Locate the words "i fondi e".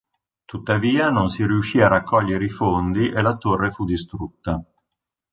2.45-3.21